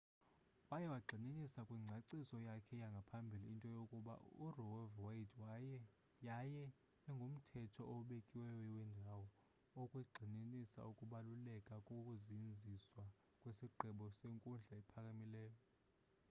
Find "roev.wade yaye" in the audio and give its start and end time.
4.67-6.63